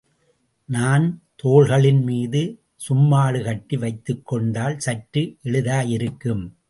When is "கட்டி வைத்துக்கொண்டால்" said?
3.43-4.77